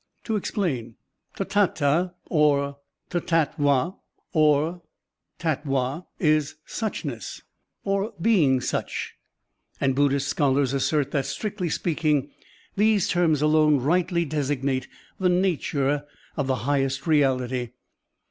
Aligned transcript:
To 0.23 0.35
explain: 0.35 0.95
Tathdtd 1.37 2.13
or 2.25 2.77
tathatva 3.11 3.99
or 4.33 4.81
tattva 5.39 6.05
is 6.17 6.55
"suchness," 6.67 7.43
or 7.83 8.11
"being 8.19 8.61
such," 8.61 9.13
and 9.79 9.93
Buddhist 9.93 10.27
scholars 10.27 10.73
assert 10.73 11.11
that, 11.11 11.27
strictly 11.27 11.69
speaking, 11.69 12.31
these 12.75 13.07
terms 13.07 13.43
alone 13.43 13.77
rightly 13.79 14.25
designate 14.25 14.87
the 15.19 15.29
nature 15.29 16.05
of 16.35 16.47
the 16.47 16.55
highest 16.65 17.05
reality. 17.05 17.69